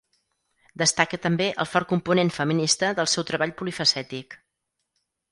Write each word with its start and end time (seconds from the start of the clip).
Destaca 0.81 1.17
també 1.25 1.49
el 1.63 1.67
fort 1.73 1.87
component 1.91 2.33
feminista 2.37 2.89
del 3.01 3.09
seu 3.11 3.25
treball 3.27 3.53
polifacètic. 3.61 4.39